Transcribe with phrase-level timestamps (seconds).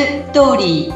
[0.00, 0.94] ストーリー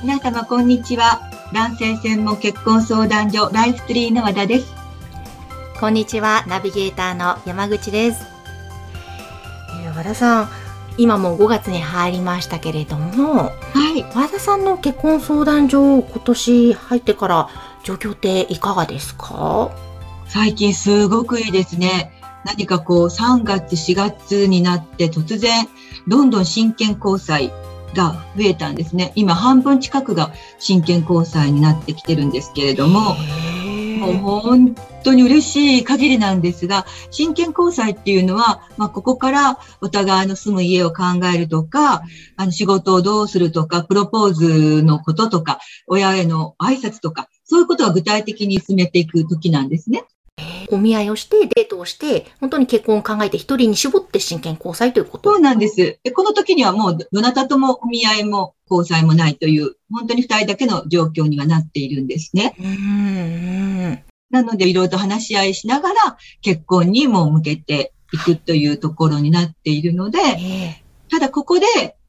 [0.00, 1.20] 皆様こんにちは
[1.52, 4.72] 男性専門結婚相談所ライフツリーの和田です
[5.80, 8.24] こんにちはナビゲーターの山口です、
[9.82, 10.48] えー和田さん
[10.98, 13.52] 今も5月に入りましたけれどもは
[13.96, 17.48] い和田さんの結婚相談所今年入ってから
[17.84, 19.70] 状況っていかがですか？
[20.28, 22.12] 最近すごくいいですね。
[22.44, 25.68] 何かこう3月4月になって突然
[26.08, 27.52] どんどん真剣交際
[27.94, 29.12] が増えたんですね。
[29.14, 33.16] 今半分近くが真剣交際になってきてるんですけれども
[34.02, 34.74] もう本
[35.04, 42.02] 当に嬉しい限りなんですが、真剣交際っていうのは、まあ、ここからお互いの住む家を考えるとか、
[42.36, 50.04] あの仕事をどうするとか、プロポーズのこととか、親への挨拶とか、そういうことは具体的に進めていく時なんですね。
[50.70, 55.76] お見合いをしてデートをして本当に結婚を考えて一人に絞って真剣交際ということそうなんです。
[56.02, 62.54] で、この時にはもうどなたともお見合いも交際もないという、本当に二人だけの状況にはなっているんですね。
[62.58, 62.68] うんう
[63.90, 71.66] んなので、いろいろと話し合いしながら、結婚にも向けていくというところになっているので、えただここで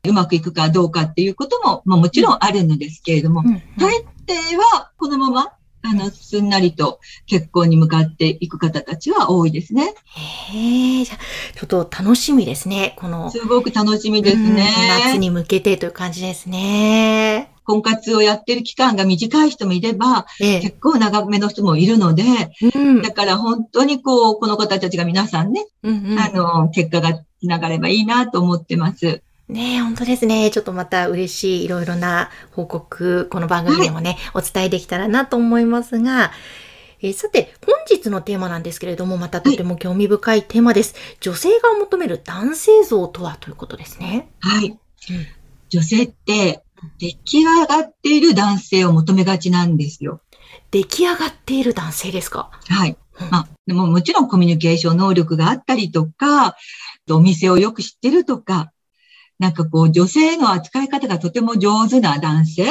[0.07, 5.53] うまくいくかどうかっていうことも、まあ、もちろんあるのですけれどもえ、うんうん大抵はこのまま、
[5.85, 9.93] あの、すんなりと結婚に向かっていく方たちは多いですね。
[10.15, 11.17] へえ、じゃあ
[11.59, 12.95] ちょっと楽しみですね。
[12.97, 14.43] この、すごく楽しみですね。
[14.47, 14.53] うん
[15.11, 17.49] 夏に向けてという感じですね。
[17.65, 20.59] 婚活をやってる期間が短い人もいれば、ええ。
[20.61, 22.23] 結構長めの人もいるので、
[22.75, 23.01] うん。
[23.01, 29.22] だから本当にこう、この方たちが皆さんね、うんうんあの、結果がつながればいいなと思ってます。
[29.49, 30.49] ねえ、本当ですね。
[30.51, 36.31] ちょっとまた嬉しいいろいろな報告、この番組でもね、お伝えできたらなと思いますが、
[37.01, 40.95] えーさて、本日のテーマなんですけれども、またとても興味深いテーマです。
[41.19, 44.29] 女性が求める男性像とはということですね。
[44.39, 44.79] はい。
[45.69, 46.63] 女性って、
[46.99, 50.21] 出来上がっている男性を求めがちなんですよ。
[50.71, 52.49] 出来上がっている男性ですか？
[52.67, 53.29] はいうん。
[53.29, 56.55] まあ、でももちろんコミュニケーション能力があったりとか、
[57.09, 58.72] お店をよく知ってるとか、
[59.39, 62.65] なんかこう女性の扱い方がとても上手な男性？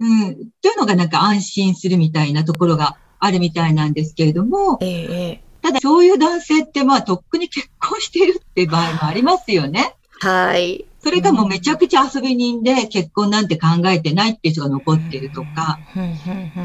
[0.00, 0.34] うん。
[0.62, 9.94] というのがなんか安心するみたいなところがあるみたいなんですけれども、えええただそういう男性ってまあとっくに結婚しているって場合もありますよね。
[10.22, 10.86] えはい。
[11.02, 16.12] それがもうめちゃくちゃ遊び人で結婚なんて考えてないっていう人が残ってるとか、うんうんう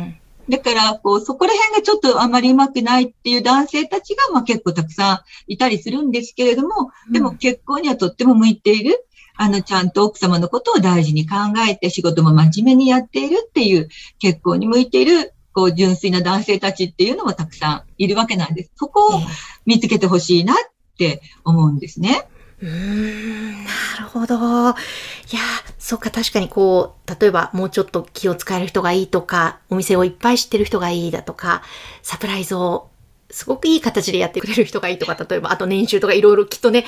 [0.02, 0.18] ん
[0.50, 9.06] だから、こう、そこら辺がちょっとあまりうまくないっていう男性たちが、まあ結構たくさんいたりするんですけれども、でも結婚にはとっても向いている、
[9.38, 11.36] あの、ちゃんと奥様のことを大事に考
[11.68, 13.90] えて仕事も真面目にやっているっていう、
[14.20, 18.72] 結婚に向いている、こう、純粋な男性たちっていうのもたくさんいるわけなんです。
[18.76, 19.20] そこを
[19.66, 20.58] 見つけてほしいなっ
[20.98, 22.28] て思うんですね。
[22.62, 24.36] うーん、なるほど。
[24.36, 24.38] い
[25.36, 25.42] や、
[25.78, 31.64] そうか、確かにこう、例えばもうちょっと気を使える人がいいとか、お店をいっぱい知ってる人がいいだとか、
[32.02, 32.90] サプライズを
[33.32, 36.86] すごくいい形でやってくれる人がいいとか、例えば、あと年収とかいろいろきっとね、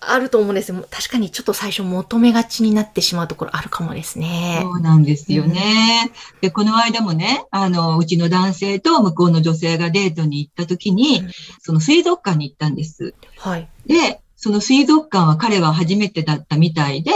[0.00, 0.86] あると思うんですよ。
[0.90, 4.60] 確かにちょっと最初求めがちになってしまうところあるかもですね。
[4.62, 6.12] そうなんですよね。
[6.40, 11.30] で、この間もね、あの、うちの男性と向こうの女性がデートに行った時に、うん
[11.62, 13.14] その水族館に行ったんです。
[13.38, 13.68] はい。
[13.86, 17.12] で、その水族館は彼は初めてだったみたいで、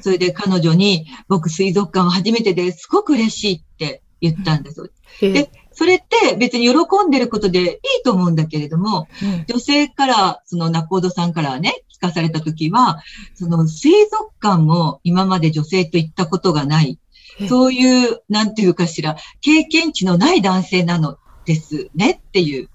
[0.00, 4.90] それで彼女に、僕水族館は初めてですごく嬉しいって言ったんです。
[5.22, 5.32] え。
[5.32, 9.44] でそれって別に喜んでることでいいと思うんだけれども、うん。
[9.46, 13.00] 女性から、その仲人さんからね、聞かされたときは、
[13.34, 16.98] その水族館も今まで女性と行ったことがない。
[17.40, 17.48] え。
[17.48, 22.62] そういう、なんていうかしら、経験値のない男性なのですねっていう。
[22.62, 22.68] は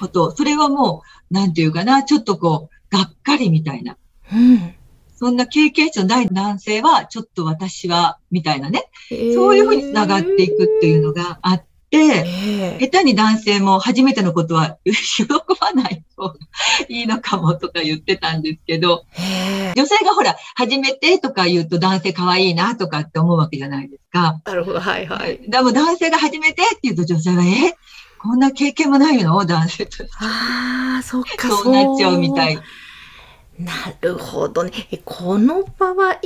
[0.00, 0.30] こと。
[0.34, 3.96] それはもう、なんていうかな、ちょっとこう、がっかりみたいな。
[4.32, 4.36] い。
[4.36, 4.74] うん。
[5.16, 8.90] そんな経験値のない男性は、ちょっと私は、みたいなね。
[9.08, 16.34] そそういうふうに繋がっていくっていうのがあって、ええ下手に男性も初めてのことは喜ばない方が
[16.88, 24.40] いいのかもとか言ってたんですけど、ええ女性がほら、初めてとか言うと男性可愛いなとかって思うわけじゃないですか。
[24.44, 25.38] なるほど、はいはい。
[25.48, 27.76] でも男性が初めてって言うと女性が、え？
[28.22, 30.08] こんな経験もないの男性として。
[30.20, 32.56] ああ、そっか、そうなっちゃうみたい。
[33.58, 34.70] なるほどね。
[34.92, 36.16] えこの場合、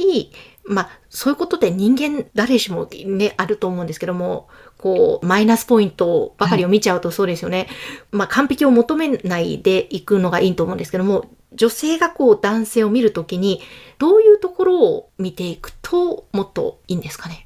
[0.64, 4.48] まあ、そういうことで人間誰しもね、あると思うんですけども、
[4.78, 7.68] こう、マイナスポイントばかりを見ちゃうとそうですよね。
[8.10, 13.62] まあ、完璧を求めないでいくのがいいと思うんですけども、女性がこう男性を見るときに、
[13.98, 17.45] どういうところを見ていくともっといいんですかね？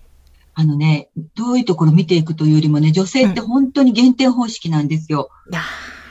[0.60, 5.30] ああのね、どういうところ見ていくというよりもね、女性って本当に減点方式なんですよ。
[5.50, 5.62] いや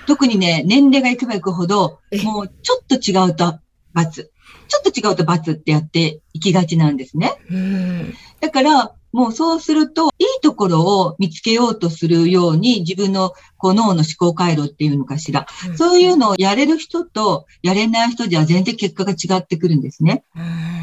[0.07, 3.59] 特にね、年齢がいけばいくほどえ、もうちょっと違うと
[3.93, 4.31] 罰。
[4.67, 7.37] ちょっと違うと罰ってやっていきがちなんですね。
[7.51, 7.57] ーう
[8.05, 8.13] ん。
[8.39, 15.47] だから、もうそうすると、いいところを見つけようとするように、自分のこう脳の思考回路っていうのかしら。
[15.75, 20.23] そういうのをやれる人とやれない人じゃ全然結果が違ってくるんですね。
[20.35, 20.78] うん。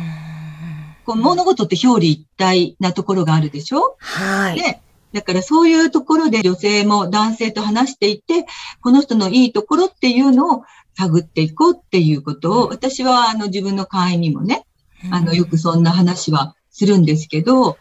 [1.06, 3.96] こう物事って表裏一体なところがあるでしょ？
[4.00, 4.60] はい。
[4.60, 4.80] で、
[5.12, 8.44] だからそういうところで女性も男性と話していて、
[8.82, 10.64] この人のいいところっていうのを
[10.98, 14.66] 探っていこうっていうことを、私はあの自分の会員にもね、
[15.10, 17.78] あのよくそんな話はするんですけど、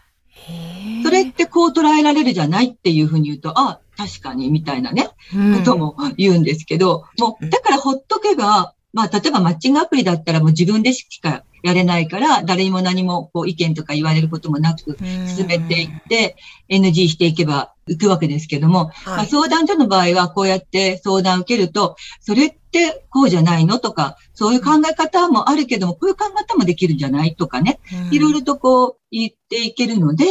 [1.02, 5.58] それってこう捉えられるじゃないっていうふうに言うと、あ、確かにみたいなね、うん。
[5.58, 16.36] ことも言うんですけど、もう、だからほっとけば、まあ、例えばマッチングアプリだったらもう自分でしかやれないから、誰にも何もこう意見とか言われることもなく進めていって、
[16.68, 19.26] NG していけばいくわけですけども、まあ、はい。
[19.26, 27.80] 相談所の場合はこうやって相談を受けると、それってこうじゃないのとか、そういう考え方もあるけども、こういう考え方もできるんじゃないとかね、
[28.10, 30.24] いろいろとこう言っていけるので、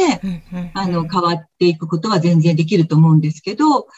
[0.74, 3.88] あの、変わっていくことは全然できると思うんですけど、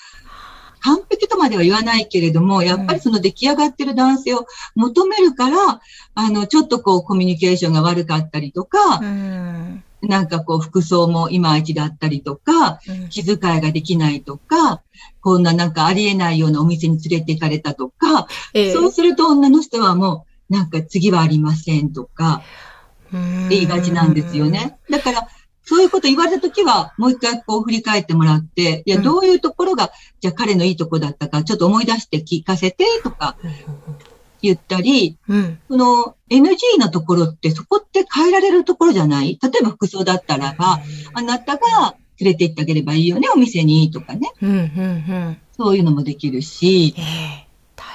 [0.81, 5.81] 完璧とまでは言わないけれども、やっぱりその出来上がってる男性を求めるから、
[6.15, 9.85] あの、ちょっとこうコミュニケーションが悪かったりとかう、ん。
[10.03, 13.09] なんかこう服装もいまいちだったりとか、うん。
[13.09, 14.83] 気遣いができないとか、
[15.21, 18.73] こんななんかありえないようなお店に連れて行かれたとか、ええ。
[18.73, 22.43] そうすると女の人はもう、なんか次はありませんとか、
[23.13, 23.49] うん。
[23.49, 24.79] 言いがちなんですよね。
[24.91, 25.29] だから、
[25.69, 33.37] そういうこと言われたときは、もう一回こう振り返ってもらって、いや、うんどういうところが、じゃあ彼のいいとこだったか、ちょっと思い出して聞かせてとか
[34.41, 35.59] 言ったり、うん。
[35.69, 39.39] その NG なところって、そこって変えられるところじゃない？
[39.43, 40.81] 例えば服装だったらば、
[41.13, 44.31] あなたが連れて行ってあげればいいよね、お店にとかね。
[44.41, 45.39] うん、うん、うん。
[45.57, 47.47] そういうのもできるし、え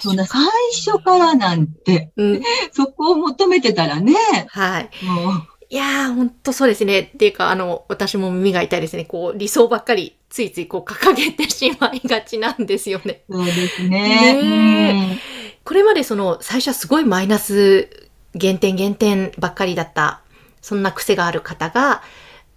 [0.02, 0.42] そんな最
[0.86, 2.42] 初からなんて、うん。
[2.74, 4.14] そこを求めてたらね、
[4.50, 4.90] はい。
[5.06, 7.00] もう、いやー、ほんとそうですね。
[7.00, 9.06] っていうか、あの、私も耳が痛いですね。
[9.06, 13.24] こう、理想ばっかり、ついついこう、掲げてしまいがちなんですよね。
[13.28, 14.36] そうですね。
[14.40, 15.20] ね
[15.64, 17.90] これまでその、最初はすごいマイナス、
[18.36, 20.22] 減点減点ばっかりだった、
[20.62, 22.04] そんな癖がある方が、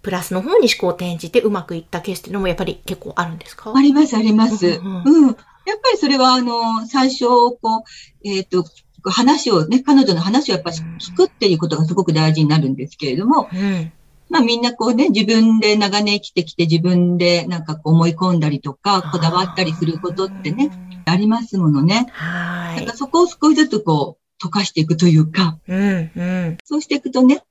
[0.03, 3.73] プラスの方に思考を転じてうまくいったケースっていうのもやっぱり結構あるんですか？
[3.75, 4.67] あります、あります。
[4.67, 5.27] ううんん。
[5.29, 5.37] やっ
[5.83, 8.63] ぱりそれは、あの、最初、こう、えっ、と、
[9.11, 13.93] 話をね、彼女の話をやっぱり聞くっていうことがすごく大事になるんですけれども、うん。
[14.29, 20.71] まあみんなこうね、自分で長年生きてきて自分でなんかこう思い込んだりとか、こだわったりすることってね、。
[21.09, 22.09] ありますものね。
[22.13, 22.97] はいだから。
[22.97, 26.59] そこを少しずつこう、溶かしていくというか、うん、うん。
[26.65, 27.43] そうしていくとね、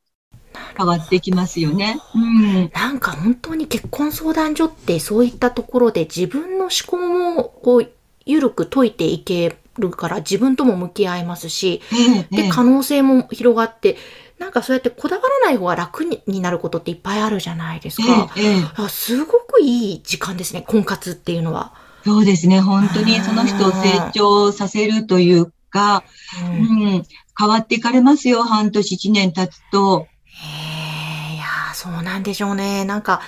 [0.78, 1.98] 変わっていきますよね。
[2.14, 2.70] うん。
[2.74, 7.90] なんか本当に結婚相談所ってそういったところで自分の思考もこう
[8.26, 13.98] 緩く解いていけるから自分とも向き合いますし、ええで、可能性も広がって、
[14.40, 18.30] なんかそうやってこだわらない方が楽にになることっていっぱいあるじゃないですか。
[18.90, 21.74] すごくいい時間ですね、婚活っていうのは。
[22.04, 22.62] そうですね。
[22.62, 26.04] 本当にその人を成長させるというか、
[26.44, 27.04] うんうん、
[27.38, 28.44] 変わっていかれますよ。
[28.44, 30.08] 半年、一年経つと。
[30.26, 32.86] へえ、いやーそうなんでしょうね。
[32.86, 33.22] なんか、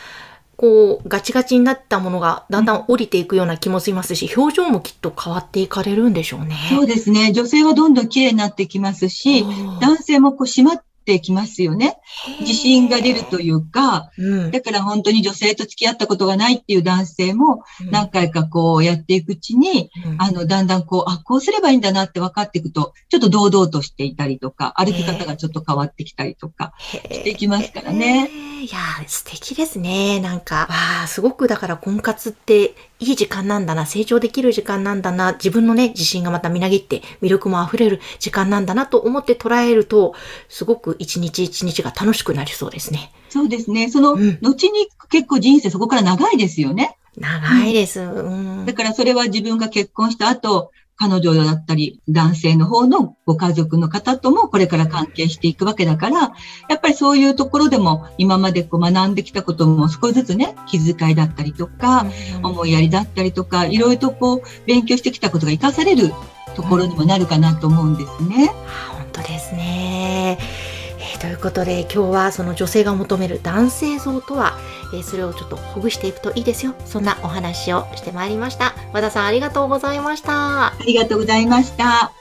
[0.57, 6.55] こう、ガチガチになったものがだんだん降りていくような気もしますし、表情もきっと変わっていかれるんでしょうね。
[6.69, 7.31] そうですね。
[7.31, 9.45] 女性はどんどん綺麗になってきますし、
[9.79, 11.97] 男性もこう締まってきますよね。
[12.41, 14.51] 自信が出るというか、うん。
[14.51, 28.29] だから本当に女性と付き合ったことがないっていう男性もうん何回かこうやっていくうちに、うんあの、だんだんこう、あ、こうすればいいんだなって分かっていくと、ちょっと堂々としていたりとか、歩き方がちょっと変わってきたりとかしていきますからね。
[28.61, 30.19] いやー、素敵ですね。
[30.19, 30.67] なんか、わ
[31.03, 40.15] あ、すごくだから婚活っていい時間なんだな、成長できる時間なんだな、自分のね、自信がまたみなぎって魅力も溢れる時間なんだなと思って捉えると、
[40.49, 43.11] すごく一日一日が楽しくなりそうですね。
[43.29, 43.89] そうですね。
[43.89, 46.97] その、うん後に結構人生そこから長いですよね。
[47.17, 47.99] 長いです。
[47.99, 48.65] うん。
[48.65, 56.33] だからそれは自分が結婚した後、彼女だったり、男性の方のご家族の方ともこれから関係していくわけだから、
[56.69, 62.07] やっぱりそういうところでも今までこう学んできたことも少しずつね、気遣いだったりとか、
[62.41, 66.11] 思いやりだったりとか、いろいろとこう勉強してきたことが活かされる
[66.55, 68.51] ところにもなるかなと思うんですね。
[68.67, 70.39] あ本当ですね。
[70.39, 70.77] えー
[71.19, 74.57] ということで今日はその女性が求める男性像とは、
[74.93, 76.73] えそれをちょっとほぐしていくといいですよ。
[76.85, 78.73] そんなお話をしてまいりました。
[78.93, 80.67] 和田さんありがとうございました。
[80.67, 82.16] ありがとうございました。